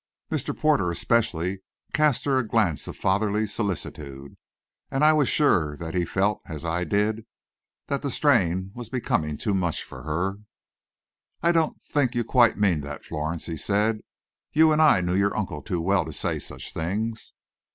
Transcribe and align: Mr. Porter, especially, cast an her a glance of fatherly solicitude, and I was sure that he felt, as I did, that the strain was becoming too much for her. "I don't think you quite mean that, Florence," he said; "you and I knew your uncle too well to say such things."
Mr. 0.31 0.57
Porter, 0.57 0.89
especially, 0.89 1.59
cast 1.93 2.25
an 2.25 2.31
her 2.31 2.39
a 2.39 2.47
glance 2.47 2.87
of 2.87 2.95
fatherly 2.97 3.45
solicitude, 3.45 4.35
and 4.89 5.03
I 5.05 5.13
was 5.13 5.29
sure 5.29 5.77
that 5.77 5.93
he 5.93 6.05
felt, 6.05 6.41
as 6.47 6.65
I 6.65 6.85
did, 6.85 7.27
that 7.85 8.01
the 8.01 8.09
strain 8.09 8.71
was 8.73 8.89
becoming 8.89 9.37
too 9.37 9.53
much 9.53 9.83
for 9.83 10.01
her. 10.01 10.37
"I 11.43 11.51
don't 11.51 11.79
think 11.79 12.15
you 12.15 12.23
quite 12.23 12.57
mean 12.57 12.81
that, 12.81 13.05
Florence," 13.05 13.45
he 13.45 13.57
said; 13.57 13.99
"you 14.53 14.71
and 14.71 14.81
I 14.81 15.01
knew 15.01 15.13
your 15.13 15.37
uncle 15.37 15.61
too 15.61 15.79
well 15.81 16.03
to 16.05 16.13
say 16.13 16.39
such 16.39 16.73
things." 16.73 17.33